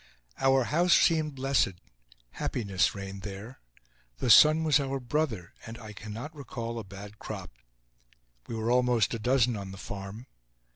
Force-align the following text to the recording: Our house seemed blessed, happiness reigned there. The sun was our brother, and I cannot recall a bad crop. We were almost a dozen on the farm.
Our 0.39 0.63
house 0.63 0.93
seemed 0.95 1.35
blessed, 1.35 1.73
happiness 2.31 2.95
reigned 2.95 3.21
there. 3.21 3.59
The 4.17 4.31
sun 4.31 4.63
was 4.63 4.79
our 4.79 4.99
brother, 4.99 5.53
and 5.67 5.77
I 5.77 5.93
cannot 5.93 6.33
recall 6.33 6.79
a 6.79 6.83
bad 6.83 7.19
crop. 7.19 7.51
We 8.47 8.55
were 8.55 8.71
almost 8.71 9.13
a 9.13 9.19
dozen 9.19 9.55
on 9.55 9.69
the 9.69 9.77
farm. 9.77 10.25